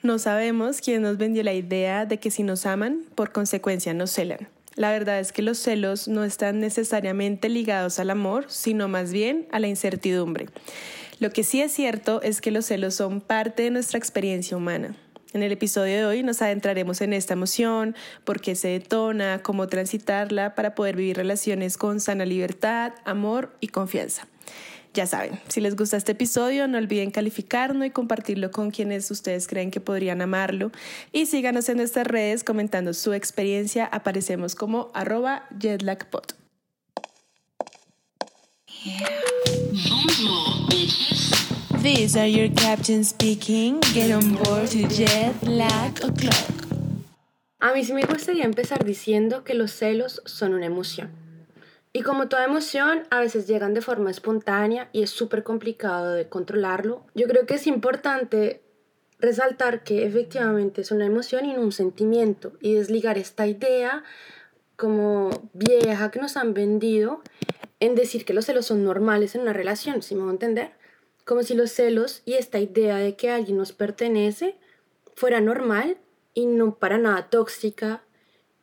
[0.00, 4.12] No sabemos quién nos vendió la idea de que si nos aman, por consecuencia nos
[4.12, 4.48] celan.
[4.76, 9.48] La verdad es que los celos no están necesariamente ligados al amor, sino más bien
[9.50, 10.46] a la incertidumbre.
[11.18, 14.94] Lo que sí es cierto es que los celos son parte de nuestra experiencia humana.
[15.32, 19.66] En el episodio de hoy nos adentraremos en esta emoción, por qué se detona, cómo
[19.66, 24.28] transitarla para poder vivir relaciones con sana libertad, amor y confianza.
[24.98, 29.46] Ya saben, si les gusta este episodio, no olviden calificarlo y compartirlo con quienes ustedes
[29.46, 30.72] creen que podrían amarlo.
[31.12, 33.84] Y síganos en nuestras redes comentando su experiencia.
[33.84, 36.24] Aparecemos como arroba jetlagpod.
[41.80, 42.50] These are your
[43.04, 43.78] speaking.
[43.94, 46.66] Get on board to Jetlag O'Clock.
[47.60, 51.27] A mí sí me gustaría empezar diciendo que los celos son una emoción.
[51.92, 56.28] Y como toda emoción, a veces llegan de forma espontánea y es súper complicado de
[56.28, 57.04] controlarlo.
[57.14, 58.62] Yo creo que es importante
[59.18, 64.04] resaltar que efectivamente es una emoción y no un sentimiento y desligar esta idea
[64.76, 67.20] como vieja que nos han vendido
[67.80, 70.70] en decir que los celos son normales en una relación, si me voy a entender.
[71.24, 74.56] Como si los celos y esta idea de que alguien nos pertenece
[75.14, 75.98] fuera normal
[76.32, 78.02] y no para nada tóxica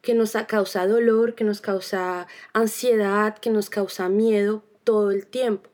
[0.06, 5.70] que nos causa dolor, que nos causa ansiedad, que nos causa miedo todo el tiempo.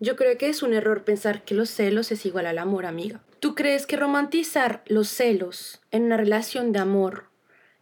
[0.00, 3.20] Yo creo que es un error pensar que los celos es igual al amor, amiga.
[3.38, 7.26] ¿Tú crees que romantizar los celos en una relación de amor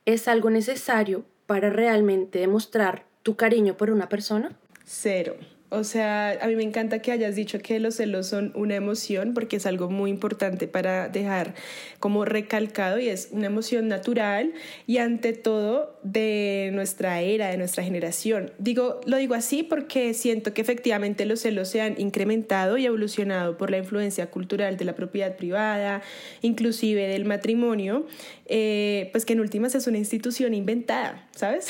[0.04, 4.58] es algo necesario para realmente demostrar tu cariño por una persona?
[4.84, 5.36] Cero.
[5.70, 9.34] O sea, a mí me encanta que hayas dicho que los celos son una emoción
[9.34, 11.54] porque es algo muy importante para dejar
[12.00, 14.54] como recalcado y es una emoción natural
[14.86, 18.50] y ante todo de nuestra era, de nuestra generación.
[18.58, 23.58] Digo, lo digo así porque siento que efectivamente los celos se han incrementado y evolucionado
[23.58, 26.00] por la influencia cultural de la propiedad privada,
[26.40, 28.06] inclusive del matrimonio,
[28.46, 31.66] eh, pues que en últimas es una institución inventada, ¿sabes?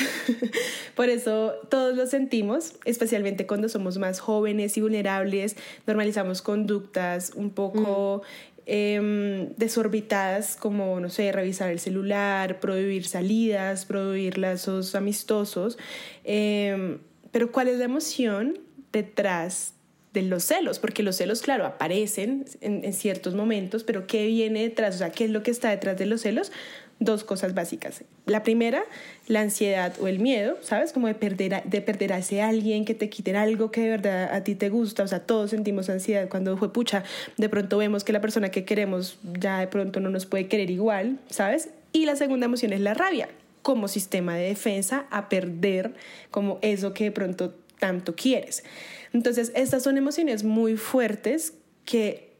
[0.95, 5.57] por eso todos lo sentimos, especialmente cuando somos más jóvenes y vulnerables,
[5.87, 8.23] normalizamos conductas un poco
[8.67, 15.79] em, desorbitadas como, no sé, revisar el celular, prohibir salidas, prohibir lazos amistosos.
[16.25, 16.99] Em,
[17.31, 18.59] pero ¿cuál es la emoción
[18.93, 19.73] detrás
[20.13, 20.79] de los celos?
[20.79, 24.97] Porque los celos, claro, aparecen en, en ciertos momentos, pero ¿qué viene detrás?
[24.97, 26.53] O sea, ¿qué es lo que está detrás de los celos?
[27.01, 28.03] Dos cosas básicas.
[28.27, 28.83] La primera,
[29.27, 30.93] la ansiedad o el miedo, ¿sabes?
[30.93, 33.91] Como de perder, a, de perder a ese alguien, que te quiten algo que de
[33.91, 35.03] verdad a ti te gusta.
[35.03, 37.05] O sea, todos sentimos ansiedad cuando fue pucha.
[37.37, 40.71] De pronto vemos que la persona que queremos ya de pronto no nos puede querer
[40.71, 41.69] igual, ¿sabes?
[41.93, 43.29] Y la segunda emoción es la rabia,
[43.63, 45.95] como sistema de defensa a perder
[46.31, 48.65] como eso que de pronto tanto quieres.
[49.13, 51.55] Entonces, estas son emociones muy fuertes
[51.85, 52.33] que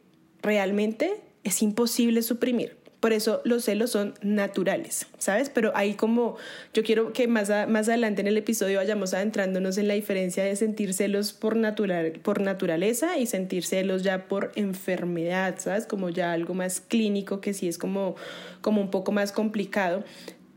[0.43, 2.78] realmente es imposible suprimir.
[3.01, 5.51] Por eso los celos son naturales, ¿sabes?
[5.51, 6.37] Pero ahí como
[6.75, 10.57] yo quiero que más, más adelante en el episodio vayamos adentrándonos en la diferencia de
[10.57, 15.87] sentir celos por, natural, por naturaleza y sentir celos ya por enfermedad, ¿sabes?
[15.87, 18.17] Como ya algo más clínico que sí es como,
[18.63, 20.03] como un poco más complicado.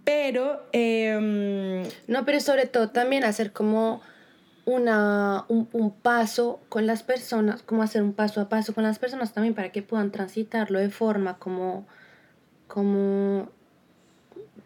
[0.04, 0.64] Pero...
[0.72, 4.02] Em, no, pero sobre todo también hacer como
[4.66, 8.98] una, un, un, paso con las personas, como hacer un paso a paso con las
[8.98, 11.86] personas también para que puedan transitarlo de forma como
[12.72, 13.50] como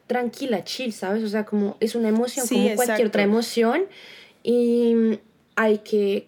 [0.05, 1.23] tranquila, chill, ¿sabes?
[1.23, 3.85] O sea, como es una emoción como cualquier otra emoción
[4.43, 5.19] y
[5.55, 6.27] hay que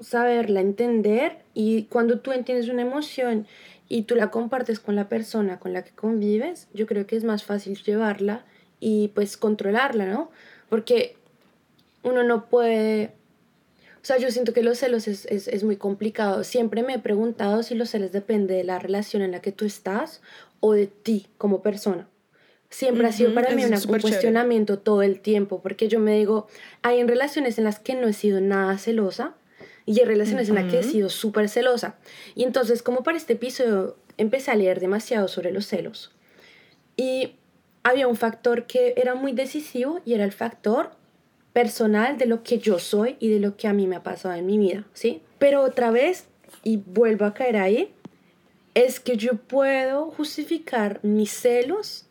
[0.00, 3.46] saberla entender y cuando tú entiendes una emoción
[3.90, 7.24] y tú la compartes con la persona con la que convives, yo creo que es
[7.24, 8.46] más fácil llevarla
[8.80, 10.30] y pues controlarla, ¿no?
[10.70, 11.16] Porque
[12.02, 13.12] uno no puede...
[14.00, 16.42] O sea, yo siento que los celos es, es, es muy complicado.
[16.42, 19.64] Siempre me he preguntado si los celos dependen de la relación en la que tú
[19.64, 20.22] estás
[20.62, 22.08] o de ti como persona.
[22.70, 26.46] Siempre ha sido para mí un cuestionamiento todo el tiempo, porque yo me digo,
[26.80, 29.34] hay en relaciones en las que no he sido nada celosa
[29.84, 31.96] y hay relaciones en las que he sido súper celosa.
[32.34, 36.12] Y entonces, como para este episodio, empecé a leer demasiado sobre los celos.
[36.96, 37.34] Y
[37.82, 40.92] había un factor que era muy decisivo y era el factor
[41.52, 44.34] personal de lo que yo soy y de lo que a mí me ha pasado
[44.34, 45.20] en mi vida, ¿sí?
[45.38, 46.26] Pero otra vez,
[46.62, 47.92] y vuelvo a caer ahí,
[48.74, 52.06] es que yo puedo justificar mis celos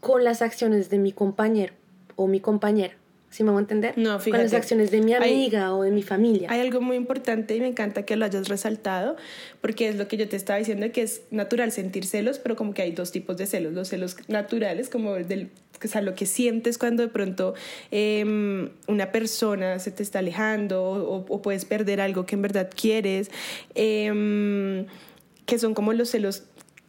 [0.00, 1.74] con las acciones de mi compañero
[2.16, 2.94] o mi compañera.
[3.28, 3.98] ¿Sí me voy a entender?
[3.98, 4.30] No, fíjate.
[4.30, 6.48] Con las acciones de mi amiga o de mi familia.
[6.50, 9.16] Hay algo muy importante y me encanta que lo hayas resaltado,
[9.60, 12.72] porque es lo que yo te estaba diciendo, que es natural sentir celos, pero como
[12.72, 13.74] que hay dos tipos de celos.
[13.74, 15.50] Los celos naturales, como del
[15.84, 17.52] o sea, lo que sientes cuando de pronto
[17.90, 23.30] em, una persona se te está alejando o, puedes perder algo que en verdad quieres.
[23.74, 24.86] Eh,
[25.46, 26.44] que son como los celos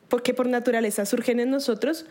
[0.10, 2.06] porque por naturaleza surgen en nosotros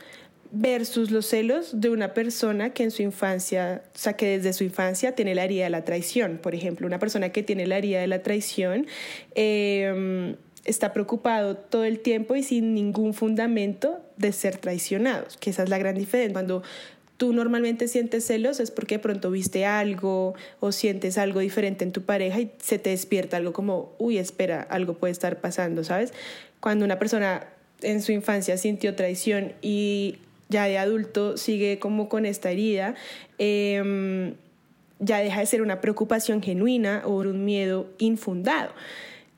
[0.53, 4.65] versus los celos de una persona que en su infancia, o sea, que desde su
[4.65, 6.39] infancia tiene la herida de la traición.
[6.39, 8.87] Por ejemplo, una persona que tiene la herida de la traición
[9.35, 15.65] em, está preocupado todo el tiempo y sin ningún fundamento de ser traicionados, que esa
[15.65, 16.33] es la gran diferencia.
[16.33, 16.63] Cuando
[17.17, 21.93] tú normalmente sientes celos es porque de pronto viste algo o sientes algo diferente en
[21.93, 26.13] tu pareja y se te despierta algo como, uy, espera, algo puede estar pasando, ¿sabes?
[26.61, 27.47] Cuando una persona
[27.83, 30.19] en su infancia sintió traición y
[30.49, 32.95] ya de adulto sigue como con esta herida,
[33.39, 34.35] em,
[34.99, 38.73] ya deja de ser una preocupación genuina o un miedo infundado.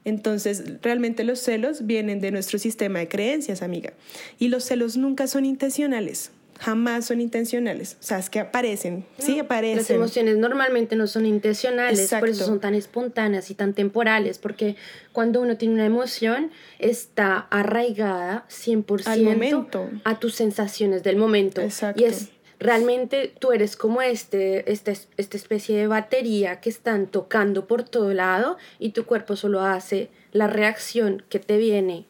[0.05, 3.93] Entonces, realmente los celos vienen de nuestro sistema de creencias, amiga.
[4.39, 7.97] Y los celos nunca son intencionales jamás son intencionales.
[8.01, 9.79] O sea, es que aparecen, sí aparecen.
[9.79, 14.77] Las emociones normalmente no son intencionales, por eso son tan espontáneas y tan temporales, porque
[15.13, 21.61] cuando uno tiene una emoción está arraigada 100% a tus sensaciones del momento.
[21.61, 22.03] Exacto.
[22.03, 27.67] Y es realmente tú eres como este, este, esta especie de batería que están tocando
[27.67, 32.07] por todo lado y tu cuerpo solo hace la reacción que te viene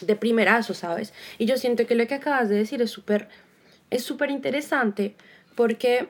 [0.00, 1.12] de primerazo, ¿sabes?
[1.38, 3.28] Y yo siento que lo que acabas de decir es súper
[3.90, 5.14] es súper interesante
[5.54, 6.08] porque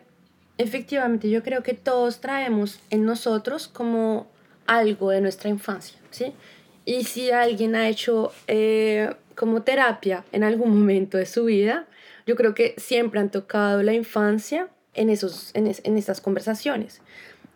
[0.58, 4.26] efectivamente yo creo que todos traemos en nosotros como
[4.66, 6.32] algo de nuestra infancia, ¿sí?
[6.84, 11.86] Y si alguien ha hecho eh, como terapia en algún momento de su vida,
[12.26, 17.00] yo creo que siempre han tocado la infancia en, esos, en, en estas conversaciones.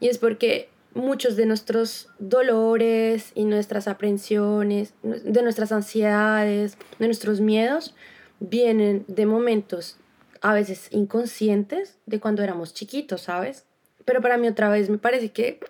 [0.01, 7.41] Y es porque muchos de nuestros dolores y nuestras aprensiones, de nuestras ansiedades, de nuestros
[7.41, 7.95] miedos,
[8.41, 9.97] vienen de momentos
[10.43, 13.65] a veces inconscientes de cuando éramos chiquitos, ¿sabes?
[14.05, 15.61] Pero para mí otra vez me parece que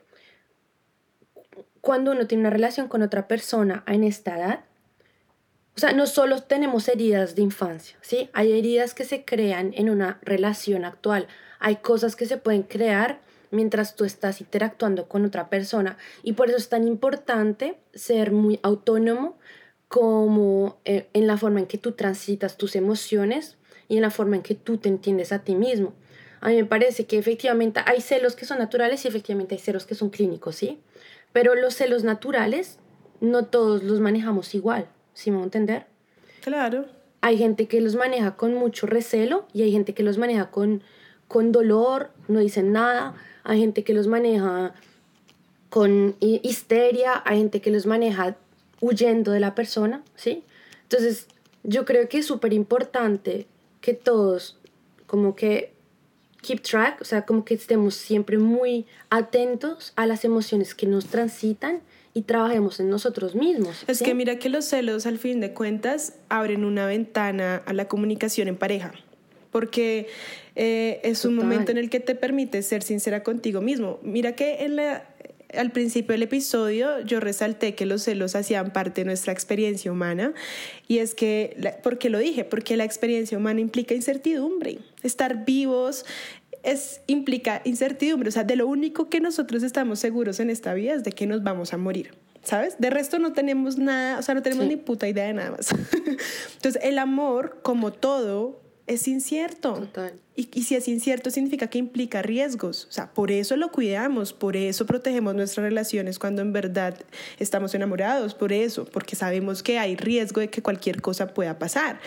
[1.83, 4.65] cuando uno tiene una relación con otra persona en esta edad,
[5.77, 8.31] o sea, no solo tenemos heridas de infancia, ¿sí?
[8.33, 11.29] Hay heridas que se crean en una relación actual.
[11.61, 13.21] Hay cosas que se pueden crear
[13.51, 15.97] mientras tú estás interactuando con otra persona.
[16.23, 19.39] Y por eso es tan importante ser muy autónomo
[19.89, 23.57] como eh, en la forma en que tú transitas tus emociones
[23.93, 25.93] y en la forma en que tú te entiendes a ti mismo.
[26.41, 29.85] A mí me parece que efectivamente hay celos que son naturales y efectivamente hay celos
[29.85, 30.81] que son clínicos, ¿sí?
[31.35, 32.79] Pero los celos naturales
[33.21, 35.87] no todos los manejamos igual, ¿sí me voy a entender?
[36.41, 36.87] Claro.
[37.21, 40.83] Hay gente que los maneja con mucho recelo y hay gente que los maneja con,
[41.29, 43.15] con dolor, no dicen nada.
[43.45, 44.73] Hay gente que los maneja
[45.69, 48.37] con histeria, hay gente que los maneja
[48.81, 50.45] huyendo de la persona, ¿sí?
[50.85, 51.27] Entonces,
[51.63, 53.47] yo creo que es súper importante
[53.83, 54.57] que todos
[55.07, 55.75] como que
[56.41, 61.07] keep track, o sea, como que estemos siempre muy atentos a las emociones que nos
[61.07, 61.83] transitan
[62.15, 63.85] y trabajemos en nosotros mismos.
[63.87, 67.89] Es que mira que los celos al fin de cuentas abren una ventana a la
[67.89, 68.93] comunicación en pareja,
[69.51, 70.09] porque
[70.57, 73.99] eh, es un momento en el que te permite ser sincera contigo mismo.
[74.03, 75.07] Mira que en la,
[75.57, 80.33] al principio del episodio yo resalté que los celos hacían parte de nuestra experiencia humana
[80.89, 82.45] y es que, ¿por qué lo dije?
[82.45, 84.79] Porque la experiencia humana implica incertidumbre.
[85.03, 86.05] Estar vivos
[86.63, 90.95] es, implica incertidumbre, o sea, de lo único que nosotros estamos seguros en esta vida
[90.95, 92.15] es de que nos vamos a morir.
[92.45, 92.75] ¿Sabes?
[92.81, 95.71] De resto no tenemos nada, o sea, no tenemos ni puta idea de nada más.
[96.55, 99.75] Entonces, el amor, como todo, es incierto.
[99.75, 100.15] Total.
[100.35, 102.87] Y, y, si es incierto significa que implica riesgos.
[102.89, 106.99] O sea, por eso lo cuidamos, por eso protegemos nuestras relaciones cuando en verdad
[107.39, 112.01] estamos enamorados, por eso, porque sabemos que hay riesgo de que cualquier cosa pueda pasar.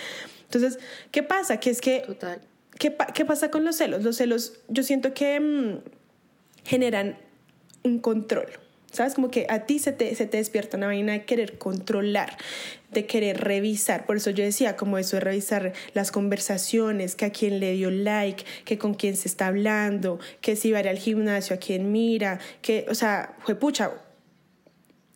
[0.43, 0.79] Entonces,
[1.11, 1.59] ¿qué pasa?
[1.59, 2.01] Que es que...
[2.01, 2.41] Total.
[2.77, 4.03] ¿qué, ¿Qué pasa con los celos?
[4.03, 5.79] Los celos, yo siento que mm,
[6.65, 7.17] generan
[7.83, 8.47] un control.
[8.95, 9.13] ¿Sabes?
[9.13, 12.37] Como que a ti se te, se te despierta una vaina de querer controlar,
[12.91, 14.05] de querer revisar.
[14.05, 17.91] Por eso yo decía, como eso de revisar las conversaciones, que a quién le dio
[17.91, 21.59] like, que con quién se está hablando, que si va a ir al gimnasio, a
[21.59, 23.91] quién mira, que, o sea, fue pucha,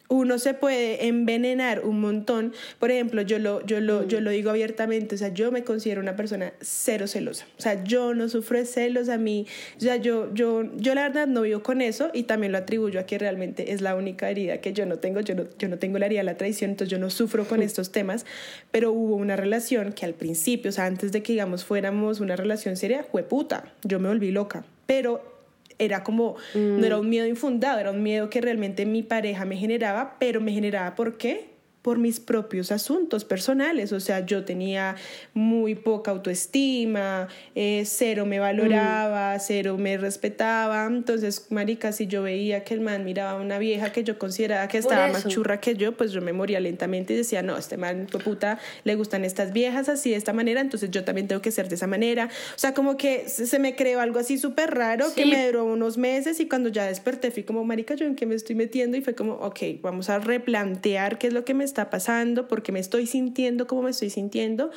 [0.10, 2.54] uno se puede envenenar un montón.
[2.80, 6.02] Por ejemplo, yo lo, yo, lo, yo lo digo abiertamente, o sea, yo me considero
[6.02, 7.46] una persona cero celosa.
[7.58, 9.46] O sea, yo no sufro de celos a mí.
[9.78, 13.00] O sea, yo, yo, yo la verdad no vivo con eso y también lo atribuyo
[13.00, 15.22] a que realmente es la única herida que yo no tengo.
[15.22, 17.62] Yo no, yo no tengo la herida de la traición, entonces yo no sufro con
[17.62, 18.26] estos temas.
[18.72, 22.36] Pero hubo una relación que al principio, o sea, antes de que, digamos, fuéramos una
[22.36, 23.72] relación seria, fue puta.
[23.84, 24.66] Yo me volví loca.
[24.88, 25.39] Pero
[25.80, 27.00] era como, no era mm.
[27.00, 30.96] un miedo infundado, era un miedo que realmente mi pareja me generaba, pero me generaba
[30.96, 31.49] ¿por qué?
[31.82, 33.94] Por mis propios asuntos personales.
[33.94, 34.96] O sea, yo tenía
[35.34, 39.40] muy poca autoestima, eh, cero me valoraba, mm.
[39.40, 40.86] cero me respetaba.
[40.86, 44.68] Entonces, marica, si yo veía que el man miraba a una vieja que yo consideraba
[44.68, 47.78] que estaba más churra que yo, pues yo me moría lentamente y decía, no, este
[47.78, 51.52] man, puta, le gustan estas viejas así de esta manera, entonces yo también tengo que
[51.52, 52.30] ser de esa manera.
[52.56, 55.98] O sea, como que se me creó algo así súper raro que me duró unos
[55.98, 58.98] meses y cuando ya desperté fui como, marica, ¿yo en qué me estoy metiendo?
[58.98, 62.72] Y fue como, ok, vamos a replantear qué es lo que me está pasando, porque
[62.72, 64.72] me estoy sintiendo como me estoy sintiendo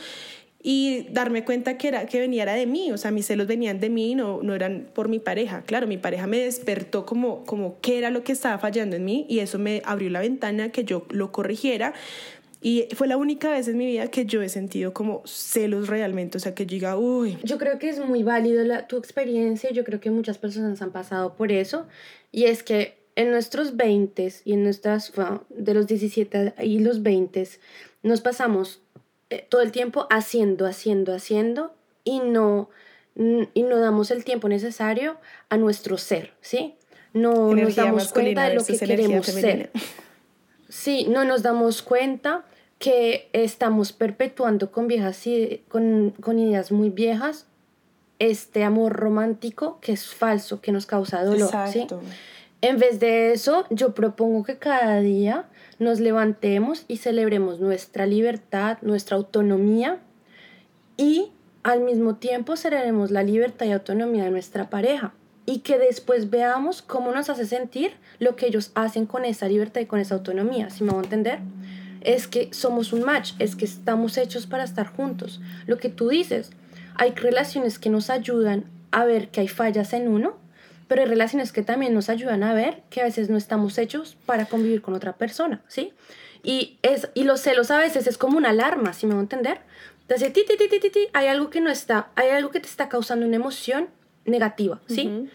[0.63, 3.91] y darme cuenta que, era, que venía de mí, o sea, mis celos venían de
[3.91, 5.63] mí, no, no eran por mi pareja.
[5.63, 9.27] Claro, mi pareja me despertó como, como qué era lo que estaba fallando en mí
[9.29, 11.95] y eso me abrió la ventana que yo lo corrigiera.
[12.61, 16.39] Y fue la única vez en mi vida que yo he sentido como celos realmente,
[16.39, 17.37] o sea, que yo diga, uy.
[17.43, 20.93] Yo creo que es muy válido la, tu experiencia, yo creo que muchas personas han
[20.93, 21.89] pasado por eso,
[22.31, 25.13] y es que en nuestros 20 y en nuestras,
[25.51, 27.49] de los 17 y los 20,
[28.03, 28.81] nos pasamos
[29.31, 32.71] eh, todo el tiempo haciendo, haciendo, haciendo y no,
[33.17, 35.17] y no damos el tiempo necesario
[35.49, 36.75] a nuestro ser, ¿sí?
[37.13, 39.71] No nos damos cuenta de lo que queremos ser.
[40.69, 42.47] Sí, no nos damos cuenta
[42.79, 45.23] que estamos perpetuando con viejas
[45.69, 47.47] con, con ideas muy viejas
[48.19, 51.43] este amor romántico que es falso, que nos causa dolor.
[51.43, 52.01] Exacto.
[52.03, 52.13] ¿sí?
[52.63, 55.47] En vez de eso, yo propongo que cada día
[55.81, 59.99] nos levantemos y celebremos nuestra libertad, nuestra autonomía
[60.97, 61.33] y
[61.65, 65.13] al mismo tiempo celebremos la libertad y autonomía de nuestra pareja
[65.45, 69.81] y que después veamos cómo nos hace sentir lo que ellos hacen con esa libertad
[69.81, 71.41] y con esa autonomía, si me voy a entender.
[72.01, 75.41] Es que somos un match, es que estamos hechos para estar juntos.
[75.67, 76.53] Lo que tú dices,
[76.95, 80.42] hay relaciones que nos ayudan a ver que hay fallas en uno
[80.93, 84.19] pero hay relaciones que también nos ayudan a ver que a veces no estamos hechos
[84.27, 85.95] para convivir con otra persona, ¿sí?
[86.43, 89.23] Y, es, y los celos a veces es como una alarma, si me voy a
[89.23, 89.61] entender.
[90.03, 92.67] Entonces, ti, ti, ti, ti, ti, hay algo que no está, hay algo que te
[92.67, 93.89] está causando una emoción
[94.27, 95.31] negativa, ¿sí?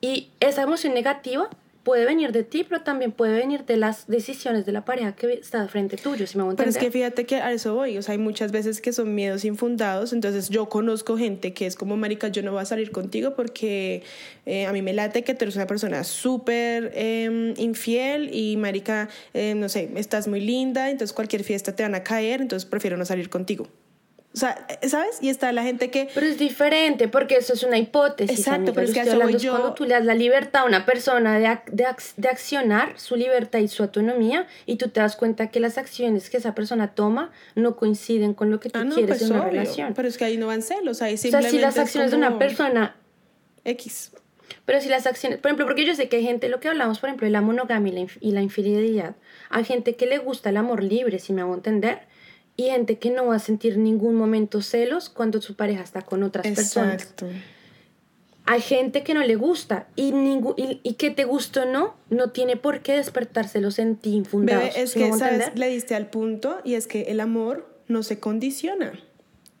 [0.00, 1.50] Y esa emoción negativa
[1.82, 5.32] puede venir de ti, pero también puede venir de las decisiones de la pareja que
[5.32, 7.98] está frente tuyo, si me voy a Pero es que fíjate que a eso voy,
[7.98, 11.74] o sea, hay muchas veces que son miedos infundados, entonces yo conozco gente que es
[11.74, 14.02] como, marica, yo no voy a salir contigo porque
[14.46, 19.08] eh, a mí me late que tú eres una persona súper em, infiel y, marica,
[19.34, 22.96] eh, no sé, estás muy linda, entonces cualquier fiesta te van a caer, entonces prefiero
[22.96, 23.66] no salir contigo.
[24.34, 25.18] O sea, ¿sabes?
[25.20, 26.08] Y está la gente que...
[26.14, 28.38] Pero es diferente porque eso es una hipótesis.
[28.38, 29.50] Exacto, pero es que eso yo...
[29.50, 31.86] cuando tú le das la libertad a una persona de, de,
[32.16, 36.30] de, accionar su libertad y su autonomía y tú te das cuenta que las acciones
[36.30, 39.44] que esa persona toma no coinciden con lo que tú ah, quieres pues en una
[39.44, 39.92] relación.
[39.94, 42.16] Pero es que ahí no van celos, ahí simplemente O sea, si las acciones de
[42.16, 42.96] una persona...
[43.64, 44.12] X.
[44.64, 46.98] Pero si las acciones, por ejemplo, porque yo sé que hay gente, lo que hablamos,
[47.00, 49.16] por ejemplo, de la monogamia y la, y la infidelidad,
[49.50, 52.00] hay gente que le gusta el amor libre, si me hago entender,
[52.62, 56.22] y gente que no va a sentir ningún momento celos cuando su pareja está con
[56.22, 57.26] otras Exacto.
[57.26, 57.42] personas.
[58.44, 62.30] Hay gente que no le gusta y, ningún, y, que te guste o no, no
[62.30, 64.76] tiene por qué despertárselos en ti infundados.
[64.76, 65.52] es que, ¿sabes?
[65.54, 68.98] Le diste al punto y es que el amor no se condiciona.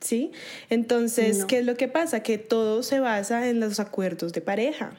[0.02, 0.32] ¿Sí?
[0.70, 2.20] Entonces, ¿qué es lo que pasa?
[2.20, 4.92] Que todo se basa en los acuerdos de pareja.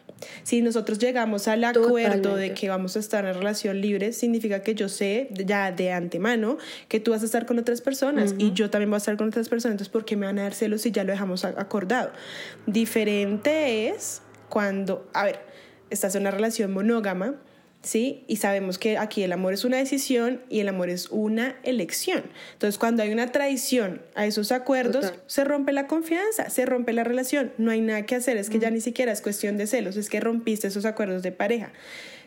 [0.44, 4.74] Si nosotros llegamos al acuerdo de que vamos a estar en relación libre, significa que
[4.76, 6.58] yo sé ya de antemano
[6.88, 9.28] que tú vas a estar con otras personas y yo también voy a estar con
[9.28, 9.74] otras personas.
[9.74, 12.12] Entonces, ¿por qué me van a dar celos si ya lo dejamos acordado?
[12.66, 15.40] Diferente es cuando, a ver,
[15.90, 17.36] estás en una relación monógama
[17.84, 18.24] ¿sí?
[18.28, 22.24] Y sabemos que aquí el amor es una decisión y el amor es una elección.
[22.54, 27.04] Entonces, cuando hay una traición a esos acuerdos, se rompe la confianza, se rompe la
[27.04, 27.52] relación.
[27.58, 30.10] No hay nada que hacer, es que ya ni siquiera es cuestión de celos, es
[30.10, 31.72] que rompiste esos acuerdos de pareja.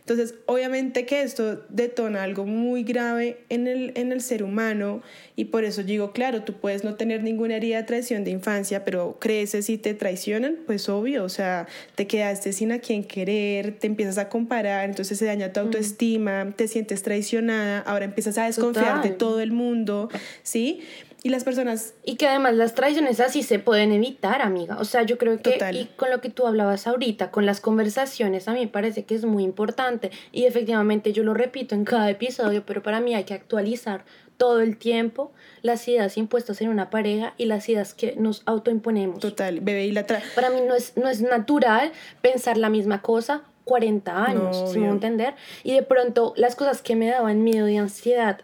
[0.09, 5.03] Entonces, obviamente que esto detona algo muy grave en el, en el ser humano
[5.35, 8.85] y por eso digo, claro, tú puedes no tener ninguna herida de traición de infancia,
[8.85, 13.81] pero creces y te traicionan, pues obvio, o sea, te quedaste sin a quien querer,
[13.81, 18.47] te empiezas a comparar, entonces se daña tu autoestima, te sientes traicionada, ahora empiezas a
[18.47, 20.09] desconfiar de todo el mundo,
[20.45, 20.83] ¿sí?
[21.26, 21.95] Y las personas...
[22.04, 24.76] Y que además las traiciones así se pueden evitar, amiga.
[24.78, 25.59] O sea, yo creo que...
[25.73, 29.16] Y con lo que tú hablabas ahorita, con las conversaciones, a mí me parece que
[29.16, 30.12] es muy importante.
[30.30, 34.04] Y efectivamente yo lo repito en cada episodio, pero para mí hay que actualizar
[34.37, 39.18] todo el tiempo las ideas impuestas en una pareja y las ideas que nos autoimponemos.
[39.18, 41.90] Total, bebé y la Para mí no es, no es natural
[42.21, 45.35] pensar la misma cosa 40 años, si me voy a entender.
[45.64, 48.42] Y de pronto las cosas que me daban miedo y ansiedad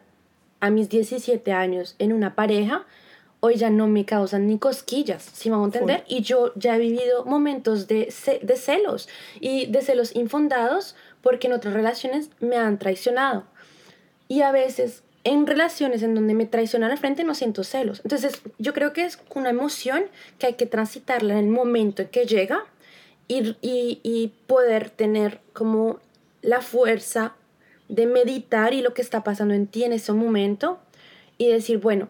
[0.63, 2.87] a mis 17 años en una pareja,
[3.41, 6.05] hoy ya no me causan ni cosquillas, si me van a entender.
[6.07, 9.09] Y yo ya he vivido momentos de, de celos
[9.41, 13.43] y de celos infundados porque en otras relaciones me han traicionado.
[14.29, 18.01] Y a veces en relaciones en donde me traicionan al frente no siento celos.
[18.05, 20.05] Entonces, yo creo que es una emoción
[20.39, 22.65] que hay que transitarla en el momento en que llega
[23.27, 25.99] y, y, y poder tener como
[26.41, 27.35] la fuerza
[27.93, 30.81] de meditar y lo que está pasando en ti en ese momento
[31.37, 32.09] y decir, bueno,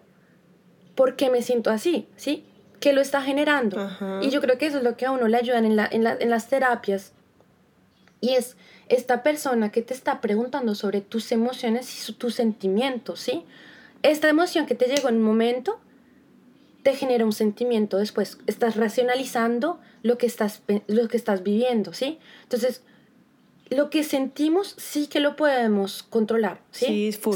[0.95, 2.07] ¿por qué me siento así?
[2.15, 2.45] ¿Sí?
[2.79, 3.91] ¿Qué lo está generando?
[4.23, 6.07] Y yo creo que eso es lo que a uno le ayudan en, la, en,
[6.07, 7.12] en las terapias.
[8.21, 8.57] Y es
[8.89, 13.45] esta persona que te está preguntando sobre tus emociones y tus sentimientos, ¿sí?
[14.03, 15.81] Esta emoción que te llegó en un momento
[16.85, 18.39] te genera un sentimiento después.
[18.47, 22.21] Estás racionalizando lo que estás, lo que estás viviendo, ¿sí?
[22.45, 22.83] Entonces,
[23.73, 26.87] lo que sentimos sí que lo podemos controlar, ¿sí?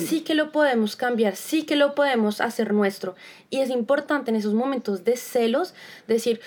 [0.09, 3.15] Sí, que lo podemos cambiar, sí que lo podemos hacer nuestro.
[3.51, 5.75] Y es importante en esos momentos de celos
[6.09, 6.41] decir,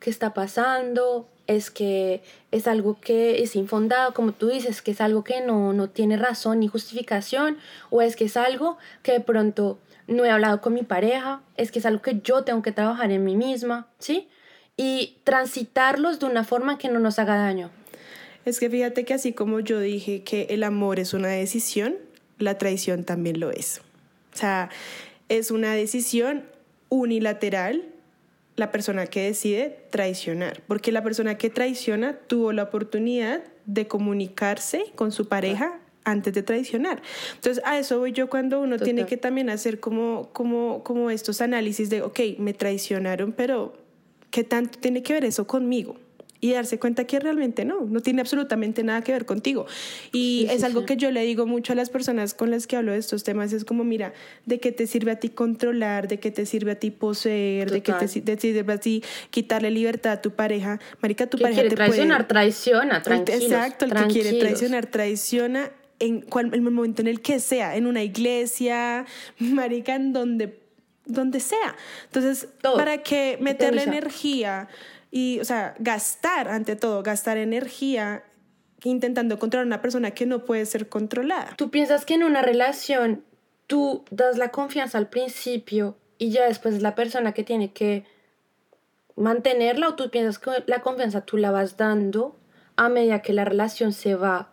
[0.00, 1.28] ¿qué está pasando?
[1.46, 5.72] Es que es algo que es infundado, como tú dices, que es algo que no,
[5.72, 7.58] no tiene razón ni justificación,
[7.90, 11.70] o es que es algo que de pronto no he hablado con mi pareja, es
[11.70, 14.28] que es algo que yo tengo que trabajar en mí misma, ¿sí?
[14.76, 17.70] Y transitarlos de una forma que no nos haga daño.
[18.48, 21.96] Es que fíjate que así como yo dije que el amor es una decisión,
[22.38, 23.82] la traición también lo es.
[24.34, 24.70] O sea,
[25.28, 26.44] es una decisión
[26.88, 27.84] unilateral
[28.56, 34.86] la persona que decide traicionar, porque la persona que traiciona tuvo la oportunidad de comunicarse
[34.96, 37.00] con su pareja antes de traicionar.
[37.34, 41.40] Entonces, a eso voy yo cuando uno tiene que también hacer como, como, como estos
[41.40, 43.76] análisis de, ok, me traicionaron, pero
[44.30, 45.96] ¿qué tanto tiene que ver eso conmigo?
[46.40, 49.66] Y darse cuenta que realmente no, no tiene absolutamente nada que ver contigo.
[50.12, 52.92] Y es algo que yo le digo mucho a las personas con las que hablo
[52.92, 54.12] de estos temas, es como, mira,
[54.46, 56.08] ¿de qué te sirve a ti controlar?
[56.08, 57.70] ¿De qué te sirve a ti poseer?
[57.70, 60.78] ¿De qué te, sirve a ti quitarle libertad a tu pareja?
[61.00, 66.20] Marica, tu pareja quiere te traicionar, traiciona, tranquilos, Exacto, el que quiere traicionar, traiciona en,
[66.20, 69.06] cual, el momento en el que sea, en una iglesia,
[69.38, 70.60] marica, en donde,
[71.04, 71.76] donde sea.
[72.04, 74.68] Entonces, ¿para qué meterle energía?
[75.10, 78.24] Y, o sea, gastar ante todo, gastar energía
[78.84, 81.54] intentando controlar a una persona que no puede ser controlada.
[81.56, 83.24] ¿Tú piensas que en una relación
[83.66, 88.04] tú das la confianza al principio y ya después es la persona que tiene que
[89.16, 92.36] mantenerla o tú piensas que la confianza tú la vas dando
[92.76, 94.52] a medida que la relación se va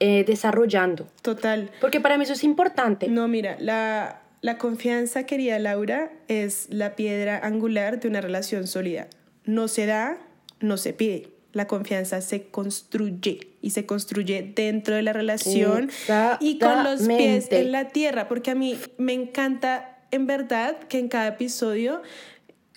[0.00, 1.06] eh, desarrollando?
[1.22, 1.70] Total.
[1.80, 3.08] Porque para mí eso es importante.
[3.08, 9.08] No, mira, la, la confianza, querida Laura, es la piedra angular de una relación sólida
[9.46, 10.18] no se da,
[10.60, 11.28] no se pide.
[11.52, 15.90] La confianza se construye y se construye dentro de la relación
[16.38, 20.98] y con los pies en la tierra, porque a mí me encanta en verdad que
[20.98, 22.02] en cada episodio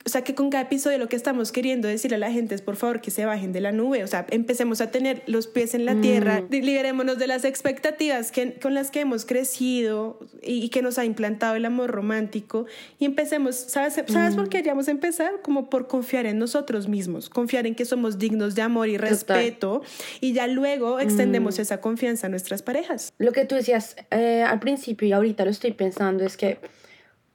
[0.10, 2.63] o sea, que con cada episodio lo que estamos queriendo decirle a la gente es
[2.63, 5.76] por favor que se bajen de la nube, o sea, empecemos a tener los pies
[5.76, 6.02] en la mm.
[6.02, 11.06] tierra, liberémonos de las expectativas que, con las que hemos crecido y, que nos ha
[11.06, 12.65] implantado el amor romántico
[12.98, 14.50] y empecemos, ¿sabes, ¿sabes por mm.
[14.50, 15.41] qué queríamos empezar?
[15.43, 19.84] Como por confiar en nosotros mismos, confiar en que somos dignos de amor y respeto
[20.22, 21.62] y ya luego extendemos mm.
[21.62, 23.13] esa confianza a nuestras parejas.
[23.19, 26.58] Lo que tú decías eh, al principio y ahorita lo estoy pensando es que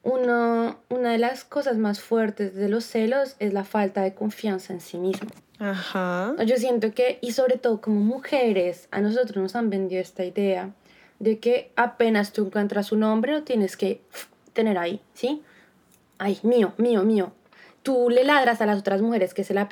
[0.04, 4.72] uno, una de las cosas más fuertes de los celos es la falta de confianza
[4.72, 5.28] en sí mismo.
[5.58, 6.34] Ajá.
[6.44, 10.70] Yo siento que, y sobre todo como mujeres, a nosotros nos han vendido esta idea
[11.18, 14.02] de que apenas tú encuentras un hombre lo tienes que
[14.52, 15.42] tener ahí, ¿sí?
[16.18, 17.32] Ay, mío, mío, mío.
[17.82, 19.68] Tú le ladras a las otras mujeres que, se la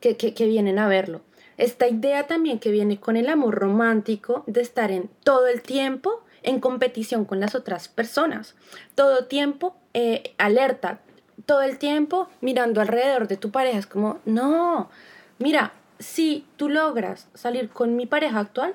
[0.00, 1.22] que, que, que vienen a verlo.
[1.56, 6.21] Esta idea también que viene con el amor romántico de estar en todo el tiempo
[6.42, 8.54] en competición con las otras personas.
[8.94, 11.00] Todo tiempo eh, alerta,
[11.46, 13.78] todo el tiempo mirando alrededor de tu pareja.
[13.78, 14.90] Es como, no,
[15.38, 18.74] mira, si tú logras salir con mi pareja actual,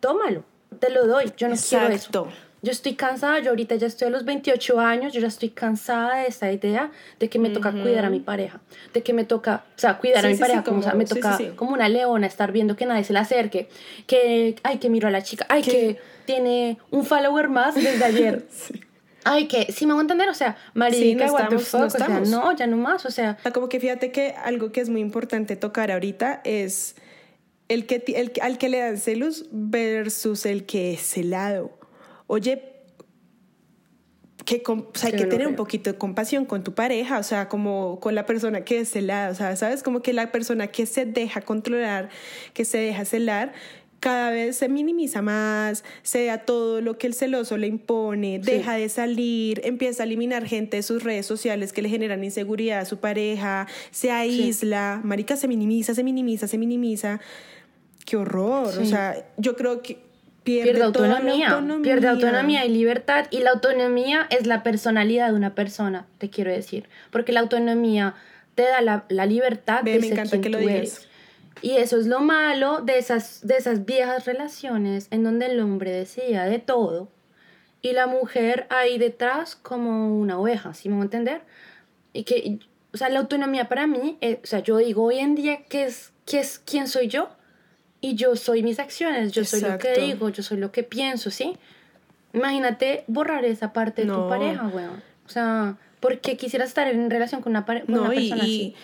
[0.00, 0.44] tómalo,
[0.78, 2.28] te lo doy, yo no quiero eso.
[2.62, 6.18] Yo estoy cansada, yo ahorita ya estoy a los 28 años, yo ya estoy cansada
[6.18, 8.60] de esa idea de que me toca cuidar a mi pareja,
[8.92, 11.88] de que me toca, o sea, cuidar a mi pareja, como, me toca como una
[11.88, 13.68] leona estar viendo que nadie se le acerque,
[14.06, 18.46] que, ay, que miro a la chica, ay, que tiene un follower más desde ayer.
[19.22, 22.08] Ay, que, si me voy a entender, o sea, marica, no estamos, no o sea,
[22.20, 23.36] no, ya no más, o sea.
[23.52, 26.96] Como que fíjate que algo que es muy importante tocar ahorita es
[27.68, 31.79] el que, el, al que le dan celos versus el que es celado.
[32.32, 32.62] Oye,
[34.44, 34.62] que
[35.02, 38.24] hay que tener un poquito de compasión con tu pareja, o sea, como con la
[38.24, 39.82] persona que es celada, o sea, ¿sabes?
[39.82, 42.08] Como que la persona que se deja controlar,
[42.54, 43.52] que se deja celar,
[43.98, 48.88] cada vez se minimiza más, sea todo lo que el celoso le impone, deja de
[48.88, 53.00] salir, empieza a eliminar gente de sus redes sociales que le generan inseguridad a su
[53.00, 57.20] pareja, se aísla, marica se minimiza, se minimiza, se minimiza.
[58.06, 60.09] Qué horror, o sea, yo creo que
[60.42, 63.26] pierde, autonomía, pierde autonomía y libertad.
[63.30, 66.88] Y la autonomía es la personalidad de una persona, te quiero decir.
[67.10, 68.14] Porque la autonomía
[68.54, 71.06] te da la, la libertad de ser quien que lo digas.
[71.62, 75.90] Y eso es lo malo de esas, de esas viejas relaciones en donde el hombre
[75.90, 77.08] decía de todo
[77.82, 81.42] y la mujer ahí detrás como una oveja, ¿sí me voy a entender?
[82.12, 82.58] Y que,
[82.92, 85.84] o sea, la autonomía para mí, eh, o sea, yo digo hoy en día que
[85.84, 87.30] es, que es quién soy yo
[88.00, 91.30] y yo soy mis acciones, yo soy lo que digo, yo soy lo que pienso,
[91.30, 91.56] ¿sí?
[92.32, 95.02] Imagínate borrar esa parte de tu pareja, weón.
[95.26, 98.74] O sea, ¿por qué quisieras estar en relación con una, con una persona así?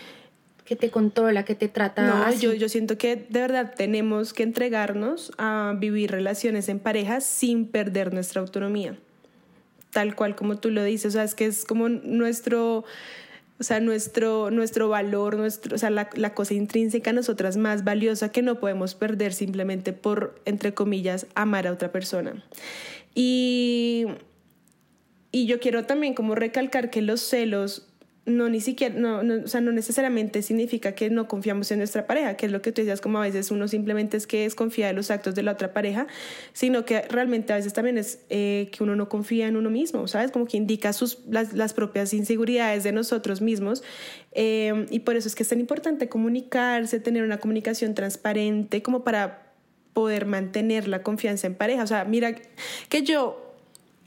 [0.66, 4.42] que te controla, que te trata no, Yo, yo siento que de verdad tenemos que
[4.42, 8.98] entregarnos a vivir relaciones en pareja sin perder nuestra autonomía.
[9.92, 12.84] Tal cual como tú lo dices, o sea, es que es como nuestro,
[13.58, 17.84] o sea, nuestro, nuestro valor, nuestro, o sea, la, la cosa intrínseca a nosotras más
[17.84, 22.44] valiosa que no podemos perder simplemente por, entre comillas, amar a otra persona.
[23.14, 24.06] Y,
[25.32, 27.85] y yo quiero también como recalcar que los celos
[28.26, 32.36] no ni siquiera, no, o sea, no necesariamente significa que no confiamos en nuestra pareja,
[32.36, 34.92] que es lo que tú decías, como a veces uno simplemente es que desconfía de
[34.92, 36.08] los actos de la otra pareja,
[36.52, 40.08] sino que realmente a veces también es eh, que uno no confía en uno mismo,
[40.08, 40.32] ¿sabes?
[40.32, 43.84] Como que indica sus, las, las propias inseguridades de nosotros mismos.
[44.32, 49.04] Eh, y por eso es que es tan importante comunicarse, tener una comunicación transparente, como
[49.04, 49.52] para
[49.92, 51.84] poder mantener la confianza en pareja.
[51.84, 52.34] O sea, mira
[52.88, 53.45] que yo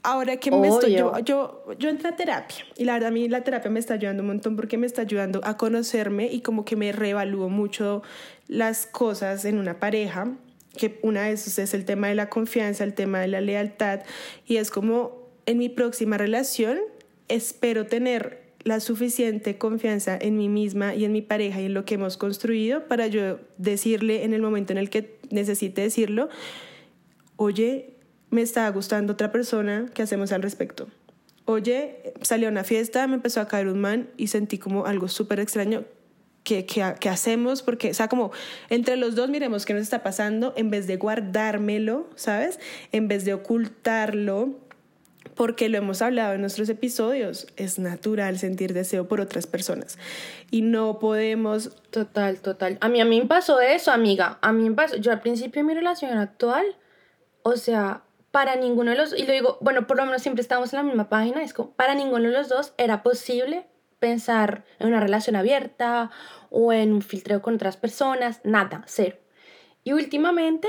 [0.02, 3.28] ahora que me estoy, yo, yo, yo entré a terapia y la verdad a mí
[3.28, 6.64] la terapia me está ayudando un montón porque me está ayudando a conocerme y como
[6.64, 8.02] que me reevalúo mucho
[8.48, 10.32] las cosas en una pareja,
[10.76, 14.00] que una de esas es el tema de la confianza, el tema de la lealtad
[14.46, 16.78] y es como en mi próxima relación
[17.28, 21.84] espero tener la suficiente confianza en mí misma y en mi pareja y en lo
[21.84, 26.28] que hemos construido para yo decirle en el momento en el que necesite decirlo,
[27.36, 27.94] oye,
[28.30, 30.88] me estaba gustando otra persona, ¿qué hacemos al respecto?
[31.44, 35.08] Oye, salió a una fiesta, me empezó a caer un man y sentí como algo
[35.08, 35.84] súper extraño.
[36.44, 37.62] ¿Qué, qué, hacemos?
[37.62, 38.32] Porque, o sea, como
[38.70, 42.58] entre los dos miremos qué nos está pasando en vez de guardármelo, ¿sabes?
[42.92, 44.58] En vez de ocultarlo,
[45.34, 49.98] porque lo hemos hablado en nuestros episodios, es natural sentir deseo por otras personas
[50.50, 51.76] y no podemos...
[51.90, 52.78] Total, total.
[52.80, 54.38] A mí, a mí me pasó eso, amiga.
[54.40, 56.64] A mí me pasó, yo al principio de mi relación actual,
[57.42, 60.72] o sea, para ninguno de los, y lo digo, bueno, por lo menos siempre estamos
[60.72, 63.66] en la misma página, es como, para ninguno de los dos era posible
[63.98, 66.10] pensar en una relación abierta
[66.50, 69.16] o en un filtreo con otras personas, nada, cero.
[69.84, 70.68] Y últimamente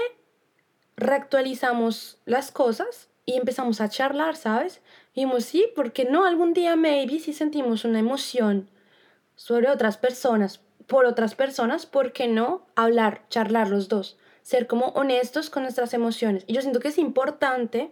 [0.97, 4.82] reactualizamos las cosas y empezamos a charlar, ¿sabes?
[5.13, 8.69] Y dijimos, sí, porque no, algún día maybe si sentimos una emoción
[9.36, 14.17] sobre otras personas, por otras personas, ¿por qué no hablar, charlar los dos?
[14.52, 16.44] Ser como honestos con nuestras emociones.
[16.46, 17.90] Y yo siento que es importante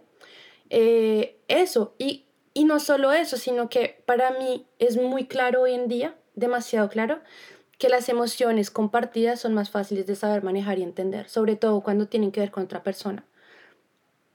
[0.68, 1.94] eh, eso.
[1.96, 6.16] Y, y no solo eso, sino que para mí es muy claro hoy en día,
[6.34, 7.20] demasiado claro,
[7.78, 12.08] que las emociones compartidas son más fáciles de saber manejar y entender, sobre todo cuando
[12.08, 13.24] tienen que ver con otra persona.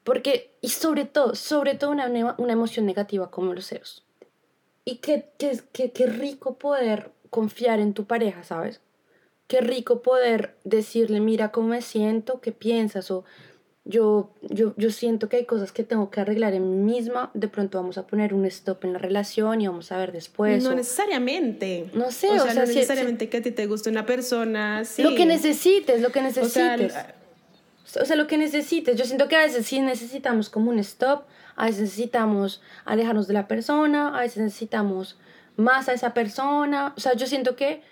[0.04, 2.08] Porque, y sobre todo, sobre todo una,
[2.40, 4.04] una emoción negativa como los celos.
[4.84, 8.82] Y qué, qué, qué, qué rico poder confiar en tu pareja, ¿sabes?
[9.48, 13.26] Qué rico poder decirle, mira cómo me siento, qué piensas, o
[13.88, 17.48] yo, yo, yo siento que hay cosas que tengo que arreglar en mí misma, de
[17.48, 20.64] pronto vamos a poner un stop en la relación y vamos a ver después.
[20.64, 21.92] No necesariamente.
[21.94, 24.84] No sé, o, sea, no necesariamente que a ti te guste una persona.
[24.86, 25.04] Sí.
[25.04, 26.96] Lo que necesites, lo que necesites.
[28.02, 28.98] O sea, lo que necesites.
[28.98, 33.36] Yo siento que a veces sí necesitamos como un stop, a veces necesitamos alejarnos de
[33.36, 35.20] la persona, a veces necesitamos
[35.58, 36.94] más a esa persona.
[36.98, 37.84] O sea, yo siento que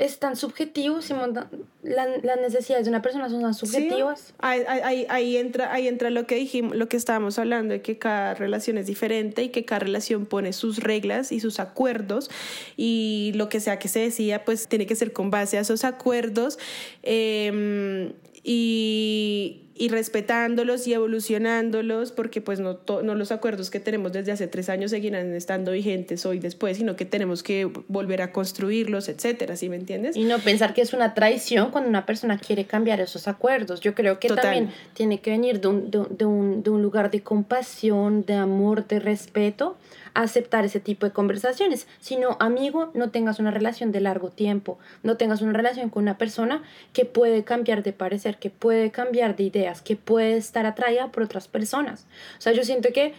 [0.00, 1.34] es tan subjetivo, Simón,
[1.82, 4.32] las necesidades de una persona son tan subjetivas.
[4.38, 7.98] ahí, ahí, ahí, entra, ahí entra lo que dijimos, lo que estábamos hablando, de que
[7.98, 12.30] cada relación es diferente y que cada relación pone sus reglas y sus acuerdos
[12.78, 15.84] y lo que sea que se decida, pues tiene que ser con base a esos
[15.84, 16.58] acuerdos.
[17.02, 18.10] Eh,
[18.42, 24.46] y, y respetándolos y evolucionándolos, porque pues no, no los acuerdos que tenemos desde hace
[24.46, 29.56] tres años seguirán estando vigentes hoy después, sino que tenemos que volver a construirlos, etcétera,
[29.56, 30.16] ¿sí me entiendes?
[30.16, 33.80] Y no pensar que es una traición cuando una persona quiere cambiar esos acuerdos.
[33.80, 37.10] Yo creo que también tiene que venir de un, de, de, un, de un lugar
[37.10, 39.78] de compasión, de amor, de respeto,
[40.14, 41.86] aceptar ese tipo de conversaciones.
[42.00, 46.02] Si no, amigo, no tengas una relación de largo tiempo, no tengas una relación con
[46.02, 46.62] una persona
[46.92, 51.22] que puede cambiar de parecer, que puede cambiar de ideas, que puede estar atraída por
[51.22, 52.06] otras personas.
[52.38, 53.14] O sea, yo siento que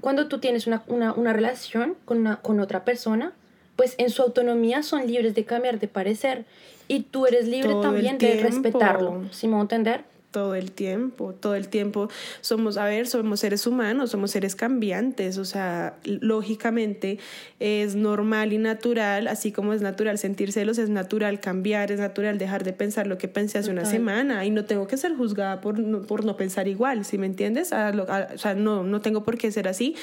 [0.00, 3.32] cuando tú tienes una, relación con, una, con otra persona,
[3.76, 6.44] pues en su autonomía son libres de cambiar de parecer
[6.88, 10.04] y tú eres libre también de respetarlo, ¿sí me voy a entender?
[10.36, 12.10] Todo el tiempo, todo el tiempo
[12.42, 17.18] somos, a ver, somos seres humanos, somos seres cambiantes, o sea, lógicamente
[17.58, 22.36] es normal y natural, así como es natural sentir celos, es natural cambiar, es natural
[22.36, 25.62] dejar de pensar lo que pensé hace una semana y no tengo que ser juzgada
[25.62, 27.72] por no, por no pensar igual, ¿sí me entiendes?
[27.72, 29.96] o sea, no, no tengo por qué ser así.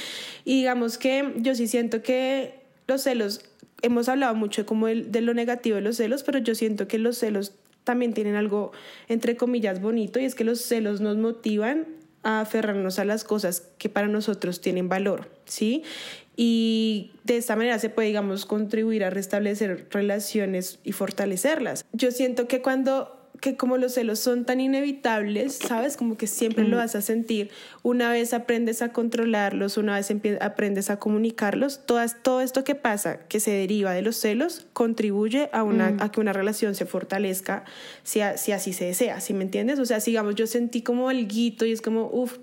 [0.45, 2.55] Y digamos que yo sí siento que
[2.87, 3.45] los celos
[3.83, 7.19] hemos hablado mucho como de lo negativo de los celos, pero yo siento que los
[7.19, 8.71] celos también tienen algo,
[9.07, 11.87] entre comillas, bonito, y es que los celos nos motivan
[12.23, 15.83] a aferrarnos a las cosas que para nosotros tienen valor, ¿sí?
[16.35, 21.85] Y de esta manera se puede, digamos, contribuir a restablecer relaciones y fortalecerlas.
[21.91, 25.97] Yo siento que cuando que como los celos son tan inevitables, ¿sabes?
[25.97, 27.51] Como que siempre lo vas a sentir.
[27.81, 33.19] Una vez aprendes a controlarlos, una vez aprendes a comunicarlos, todas, todo esto que pasa,
[33.27, 37.65] que se deriva de los celos, contribuye a, una, a que una relación se fortalezca
[38.03, 39.77] si, si así se desea, ¿sí me entiendes?
[39.79, 42.37] O sea, sigamos, yo sentí como el guito y es como, uff,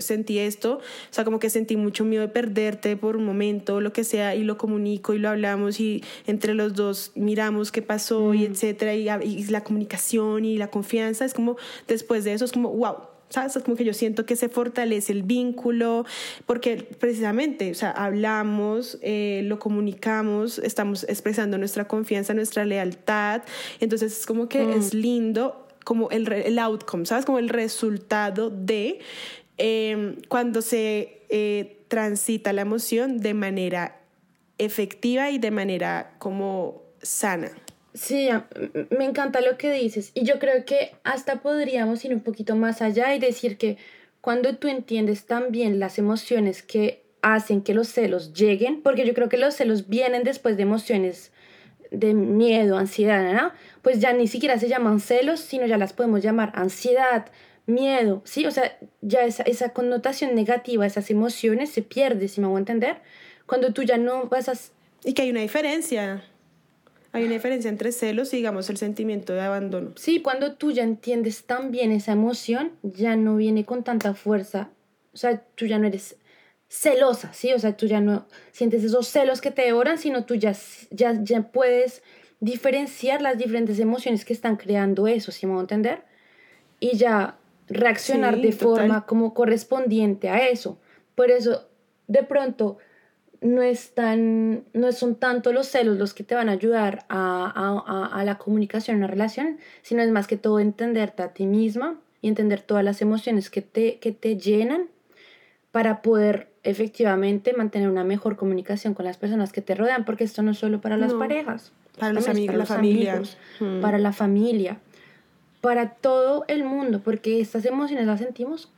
[0.00, 0.80] sentí esto, o
[1.10, 4.44] sea, como que sentí mucho miedo de perderte por un momento, lo que sea, y
[4.44, 8.52] lo comunico y lo hablamos y entre los dos miramos qué pasó y mm.
[8.52, 11.56] etcétera, y, y, la comunicación y la confianza, es como
[11.88, 12.96] después de eso es como, wow.
[13.28, 13.56] ¿Sabes?
[13.56, 16.04] Es como que yo siento que se fortalece el vínculo,
[16.44, 23.40] porque precisamente, o sea, hablamos, eh, lo comunicamos, estamos expresando nuestra confianza, nuestra lealtad,
[23.80, 24.98] entonces es como que es mm.
[24.98, 27.24] lindo como el, el outcome, ¿sabes?
[27.24, 29.00] Como el resultado de
[29.58, 34.00] Em, cuando se eh, transita la emoción de manera
[34.58, 37.50] efectiva y de manera como sana.
[37.94, 38.30] Sí,
[38.90, 40.12] me encanta lo que dices.
[40.14, 43.76] Y yo creo que hasta podríamos ir un poquito más allá y decir que
[44.20, 49.28] cuando tú entiendes también las emociones que hacen que los celos lleguen, porque yo creo
[49.28, 51.32] que los celos vienen después de emociones
[51.90, 53.52] de miedo, ansiedad, ¿no?
[53.82, 57.26] Pues ya ni siquiera se llaman celos, sino ya las podemos llamar ansiedad,
[57.66, 58.46] miedo, ¿sí?
[58.46, 62.96] O sea, ya esa, esa connotación negativa, esas emociones se pierde, si me hago entender.
[63.46, 64.54] Cuando tú ya no vas a...
[65.04, 66.24] Y que hay una diferencia.
[67.12, 69.92] Hay una diferencia entre celos y, digamos, el sentimiento de abandono.
[69.96, 74.70] Sí, cuando tú ya entiendes tan bien esa emoción, ya no viene con tanta fuerza.
[75.12, 76.16] O sea, tú ya no eres
[76.68, 77.52] celosa, ¿sí?
[77.52, 80.54] O sea, tú ya no sientes esos celos que te devoran, sino tú ya,
[80.90, 82.02] ya, ya puedes
[82.40, 86.02] diferenciar las diferentes emociones que están creando eso, ¿sí me hago entender?
[86.80, 87.38] Y ya
[87.72, 90.78] reaccionar de forma como correspondiente a eso.
[91.14, 91.68] Por eso,
[92.06, 92.78] de pronto,
[93.40, 98.10] no, es tan, no son tanto los celos los que te van a ayudar a,
[98.12, 101.98] a, la comunicación en una relación, sino es más que todo entenderte a ti misma
[102.20, 104.88] y entender todas las emociones que te, que te llenan
[105.72, 110.42] para poder efectivamente mantener una mejor comunicación con las personas que te rodean, porque esto
[110.42, 113.22] no es solo para las parejas, para los amigos, para la familia.
[113.80, 114.78] para la familia
[115.62, 118.68] para todo el mundo, porque estas emociones las sentimos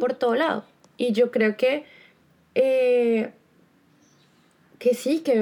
[0.00, 0.64] por todo lado.
[0.96, 1.84] Y yo creo que,
[2.56, 3.30] eh,
[4.80, 5.36] que sí, que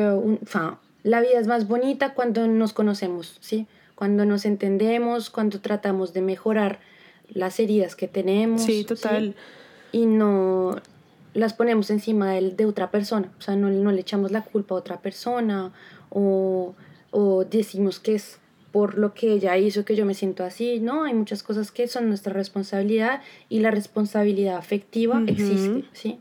[1.03, 3.67] la vida es más bonita cuando nos conocemos, ¿sí?
[3.95, 6.79] Cuando nos entendemos, cuando tratamos de mejorar
[7.31, 8.63] las heridas que tenemos.
[8.63, 9.35] Sí, total.
[9.93, 10.77] Y no
[11.33, 14.75] las ponemos encima de, de otra persona, o sea, no, no, le echamos la culpa
[14.75, 15.73] a otra persona
[16.11, 16.75] o,
[17.11, 18.39] o decimos que es
[18.77, 21.05] por lo que ella hizo que yo me siento así, ¿no?
[21.05, 26.19] Hay muchas cosas que son nuestra responsabilidad y la responsabilidad afectiva existe, ¿sí?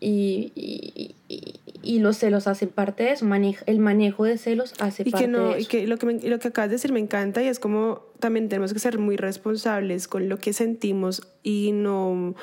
[0.00, 1.14] Y, y,
[1.82, 3.26] y, los celos hacen parte de eso,
[3.66, 5.60] el manejo de celos hace parte que no, de eso.
[5.60, 8.48] Y que lo que, lo que acabas de decir me encanta y es como también
[8.48, 12.34] tenemos que ser muy responsables con lo que sentimos y no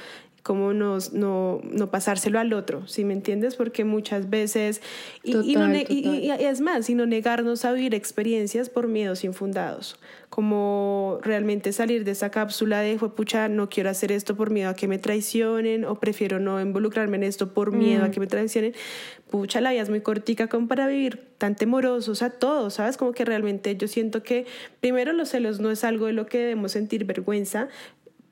[0.47, 3.57] cómo nos, no, no pasárselo al otro, ¿sí me entiendes?
[3.57, 4.81] Porque muchas veces,
[5.21, 12.05] y, y, es más, sino negarnos a vivir experiencias por miedos infundados, como realmente salir
[12.05, 15.83] de esa cápsula de, pucha, no quiero hacer esto por miedo a que me traicionen,
[15.83, 18.11] o prefiero no involucrarme en esto por miedo a mm.
[18.11, 18.73] que me traicionen,
[19.29, 22.95] pucha, la vida es muy cortica como para vivir tan temorosos a todos, ¿sabes?
[22.95, 24.45] Como que realmente yo siento que
[24.79, 27.67] primero los celos no es algo de lo que debemos sentir vergüenza,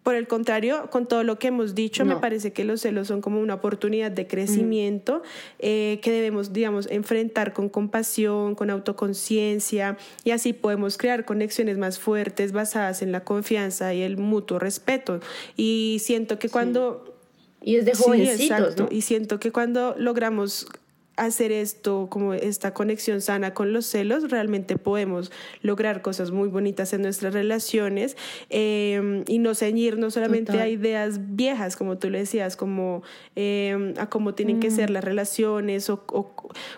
[0.06, 3.22] por el contrario, con todo lo que hemos dicho, me parece que los celos son
[3.22, 5.24] como una oportunidad de crecimiento
[5.58, 11.98] eh, que debemos, digamos, enfrentar con compasión, con autoconciencia y así podemos crear conexiones más
[11.98, 15.22] fuertes basadas en la confianza y el mutuo respeto.
[15.58, 17.18] Y siento que cuando...
[17.63, 20.68] Y es de jovencitos, Y siento que cuando logramos
[21.17, 26.93] hacer esto, como esta conexión sana con los celos, realmente podemos lograr cosas muy bonitas
[26.93, 28.17] en nuestras relaciones
[28.49, 33.04] em, y no ceñirnos solamente a ideas viejas, como tú le decías, como
[33.36, 34.93] em, a cómo tienen que ser mm.
[34.93, 36.06] las relaciones o,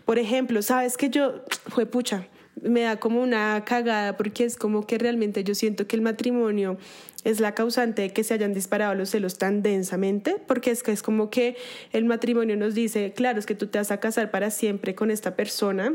[0.05, 2.27] por ejemplo, sabes que yo, fue pucha,
[2.61, 6.77] me da como una cagada porque es como que realmente yo siento que el matrimonio
[7.27, 10.93] es la causante de que se hayan disparado los celos tan densamente, porque es que
[10.93, 11.57] es como que
[11.91, 15.11] el matrimonio nos dice, claro, es que tú te vas a casar para siempre con
[15.11, 15.93] esta persona,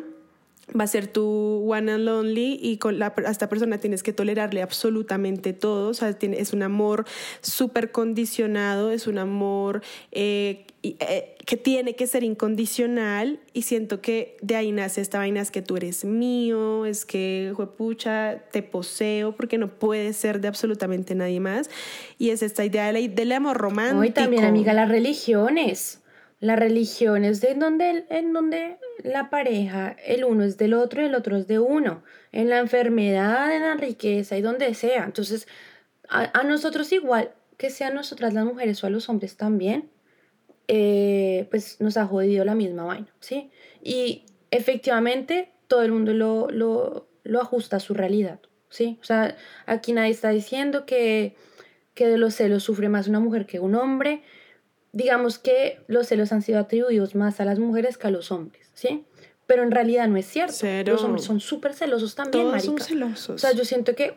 [0.79, 1.23] va a ser tu
[1.67, 5.95] one and only y con la, a esta persona tienes que tolerarle absolutamente todo, o
[5.95, 7.05] sea, tiene, es un amor
[7.41, 14.37] súper condicionado, es un amor eh, eh, que tiene que ser incondicional y siento que
[14.41, 19.37] de ahí nace esta vaina, es que tú eres mío, es que, pucha, te poseo
[19.37, 21.71] porque no puedes ser de absolutamente nadie más
[22.19, 24.05] y es esta idea del amor romántico.
[24.05, 26.02] Y también, amiga, las religiones.
[26.43, 31.15] Las religiones de donde, en donde la pareja, el uno es del otro y el
[31.15, 32.03] otro es de uno.
[32.33, 35.05] En la enfermedad, en la riqueza y donde sea.
[35.05, 35.47] Entonces,
[36.09, 39.89] a, a nosotros igual, que sean nosotras las mujeres o a los hombres también,
[40.69, 43.51] eh, pues nos ha jodido la misma vaina, ¿sí?
[43.83, 48.99] Y efectivamente todo el mundo lo, lo, lo ajusta a su realidad, ¿sí?
[49.01, 51.37] O sea, aquí nadie está diciendo que,
[51.95, 54.23] que de los celos sufre más una mujer que un hombre.
[54.93, 58.71] Digamos que los celos han sido atribuidos más a las mujeres que a los hombres,
[58.75, 59.05] ¿sí?
[59.47, 60.55] Pero en realidad no es cierto.
[60.87, 63.37] Los hombres son súper celosos también, Todos son celosos.
[63.37, 64.15] O sea, yo siento que...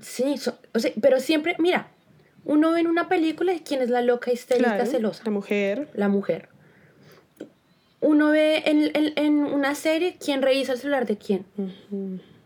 [0.00, 0.34] Sí,
[0.74, 1.88] o sea, pero siempre, mira,
[2.44, 5.22] uno ve en una película quién es la loca histérica celosa.
[5.24, 5.88] La mujer.
[5.94, 6.48] La mujer.
[8.00, 11.44] Uno ve en, en, una serie quién revisa el celular de quién.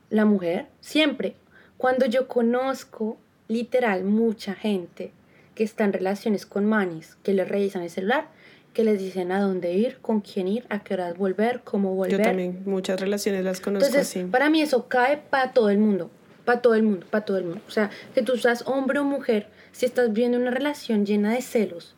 [0.08, 0.68] La mujer.
[0.80, 1.34] Siempre.
[1.76, 5.12] Cuando yo conozco literal mucha gente
[5.60, 8.28] que está en relaciones con manis, que les revisan el celular,
[8.72, 12.16] que les dicen a dónde ir, con quién ir, a qué horas volver, cómo volver.
[12.16, 14.24] Yo también, muchas relaciones las conozco Entonces, así.
[14.24, 16.10] Para mí eso cae para todo el mundo,
[16.46, 17.60] para todo el mundo, para todo el mundo.
[17.68, 21.42] O sea, que tú seas hombre o mujer, si estás viendo una relación llena de
[21.42, 21.94] celos,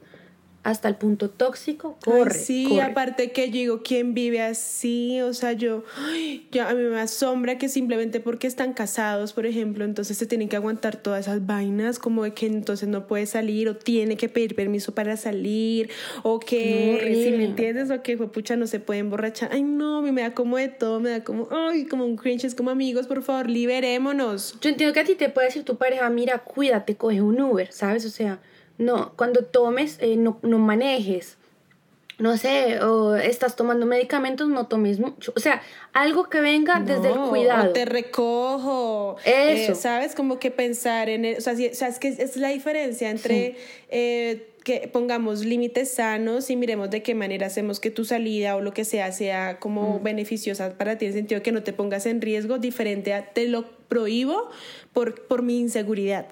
[0.63, 2.35] hasta el punto tóxico, corre.
[2.35, 5.21] sí, aparte que yo digo, ¿quién vive así?
[5.21, 5.83] O sea, yo,
[6.53, 10.49] yo, a mí me asombra que simplemente porque están casados, por ejemplo, entonces se tienen
[10.49, 14.29] que aguantar todas esas vainas, como de que entonces no puede salir o tiene que
[14.29, 15.91] pedir permiso para salir,
[16.23, 19.51] o que, si me entiendes, o que, pucha, no se puede emborrachar.
[19.53, 22.17] Ay, no, a mí me da como de todo, me da como, ay, como un
[22.17, 24.57] cringe, es como amigos, por favor, liberémonos.
[24.61, 27.73] Yo entiendo que a ti te puede decir tu pareja, mira, cuídate, coge un Uber,
[27.73, 28.05] ¿sabes?
[28.05, 28.39] O sea
[28.79, 31.39] no, cuando tomes, eh, no, no manejes.
[32.19, 35.33] No sé, o estás tomando medicamentos, no tomes mucho.
[35.35, 35.61] O sea,
[35.93, 37.71] algo que venga desde el cuidado.
[37.71, 39.17] O te recojo.
[39.25, 39.73] Eso.
[39.73, 40.15] Eh, ¿Sabes?
[40.15, 41.25] Como que pensar en.
[41.25, 43.57] El, o, sea, o sea, es que es la diferencia entre.
[43.89, 48.61] Eh, que pongamos límites sanos y miremos de qué manera hacemos que tu salida o
[48.61, 50.05] lo que sea sea como mm.
[50.05, 53.33] beneficiosa para ti en el sentido de que no te pongas en riesgo diferente a
[53.33, 54.51] te lo prohíbo
[54.93, 56.29] por, por mi inseguridad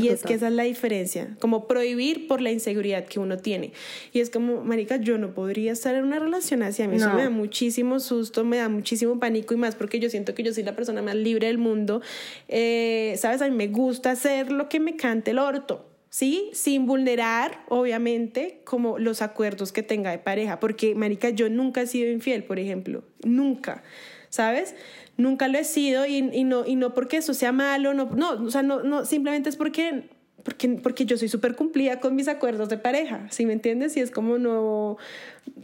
[0.00, 3.72] y es que esa es la diferencia, como prohibir por la inseguridad que uno tiene.
[4.12, 7.12] Y es como, marica, yo no podría estar en una relación así, a mí eso
[7.14, 10.52] me da muchísimo susto, me da muchísimo pánico y más porque yo siento que yo
[10.52, 12.02] soy la persona más libre del mundo.
[12.48, 15.86] Eh, Sabes, a mí me gusta hacer lo que me cante el orto.
[16.10, 16.50] ¿sí?
[16.52, 21.86] Sin vulnerar, obviamente, como los acuerdos que tenga de pareja, porque, marica, yo nunca he
[21.86, 23.82] sido infiel, por ejemplo, nunca,
[24.28, 24.74] ¿sabes?
[25.20, 28.82] Nunca lo he sido y, no, porque eso sea malo, no, no, o sea, no,
[28.82, 30.04] no simplemente es porque,
[30.42, 33.96] porque, porque yo soy súper cumplida con mis acuerdos de pareja, ¿sí me entiendes?
[33.96, 34.96] Y es como no,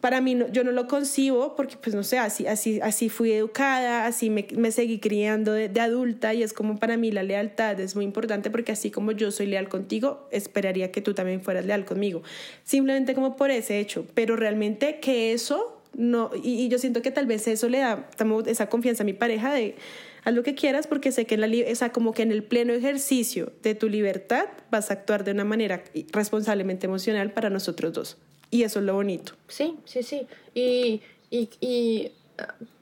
[0.00, 3.32] para mí no, yo no lo concibo porque pues no sé, así, así, así fui
[3.32, 7.22] educada, así me, me seguí criando de, de, adulta y es como para mí la
[7.22, 11.42] lealtad es muy importante porque así como yo soy leal contigo, esperaría que tú también
[11.42, 12.22] fueras leal conmigo,
[12.64, 17.26] simplemente como por ese hecho, pero realmente que eso no, y, yo siento que tal
[17.26, 18.08] vez eso le da
[18.46, 19.76] esa confianza a mi pareja de
[20.24, 23.52] haz lo que quieras porque sé que en la, como que en el pleno ejercicio
[23.62, 25.82] de tu libertad vas a actuar de una manera
[26.12, 28.18] responsablemente emocional para nosotros dos.
[28.50, 29.32] Y eso es lo bonito.
[29.48, 30.26] Sí, sí, sí.
[30.54, 32.12] Y, y, y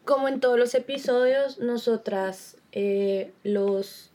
[0.05, 4.11] como en todos los episodios, nosotras eh, los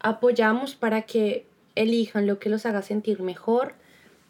[0.00, 3.74] apoyamos para que elijan lo que los haga sentir mejor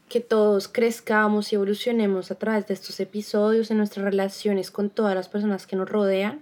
[0.08, 5.14] que todos crezcamos y evolucionemos a través de estos episodios en nuestras relaciones con todas
[5.14, 6.40] las personas que nos rodean,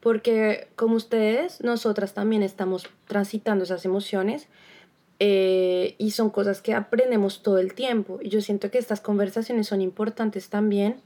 [0.00, 4.48] porque como ustedes, nosotras también estamos transitando esas emociones
[5.20, 8.18] eh, y son cosas que aprendemos todo el tiempo.
[8.20, 10.96] Y yo siento que estas conversaciones son importantes también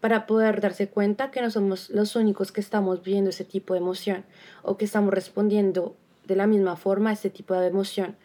[0.00, 3.80] para poder darse cuenta que no somos los únicos que estamos viendo ese tipo de
[3.80, 4.24] emoción
[4.62, 5.94] o que estamos respondiendo
[6.26, 8.16] de la misma forma a este tipo de emoción.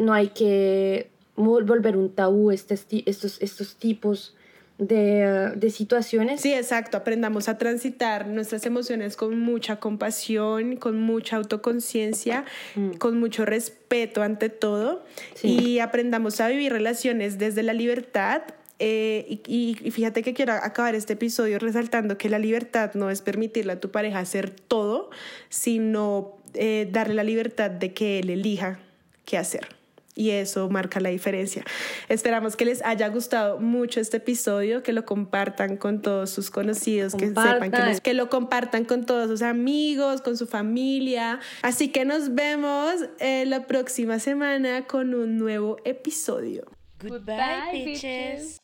[0.00, 4.34] No hay que volver un tabú este, estos, estos tipos
[4.78, 6.40] de, de, situaciones.
[6.40, 6.96] Sí, exacto.
[6.96, 12.94] Aprendamos a transitar nuestras emociones con mucha compasión, con mucha autoconciencia, mm.
[12.94, 15.04] con mucho respeto ante todo
[15.42, 18.42] y aprendamos a vivir relaciones desde la libertad
[18.80, 23.22] Eh, y, y, fíjate que quiero acabar este episodio resaltando que la libertad no es
[23.22, 25.10] permitirle a tu pareja hacer todo,
[25.48, 28.80] sino eh, darle la libertad de que él elija
[29.24, 29.73] qué hacer
[30.14, 31.64] y eso marca la diferencia.
[32.08, 37.14] Esperamos que les haya gustado mucho este episodio, que lo compartan con todos sus conocidos,
[37.14, 41.40] que sepan que, que, lo compartan con todos sus amigos, con su familia.
[41.62, 46.64] Así que nos vemos la próxima semana con un nuevo episodio.
[47.02, 48.60] Goodbye, bitches.